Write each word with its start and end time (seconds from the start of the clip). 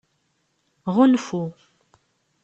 Ɣunfu. 0.95 1.43